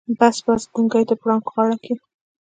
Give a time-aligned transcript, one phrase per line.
[0.19, 1.93] بس بس ګونګي ته پړانګ غار کې.